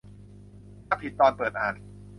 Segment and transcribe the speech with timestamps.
[0.87, 1.75] ถ้าผิดตอนเปิดอ่าน